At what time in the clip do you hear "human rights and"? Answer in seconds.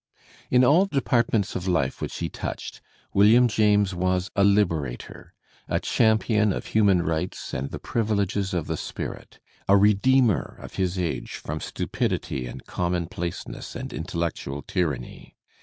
6.65-7.69